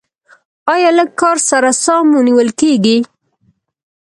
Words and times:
ایا 0.73 0.89
لږ 0.97 1.09
کار 1.21 1.37
سره 1.49 1.69
ساه 1.83 2.01
مو 2.09 2.19
نیول 2.27 2.49
کیږي؟ 2.59 2.97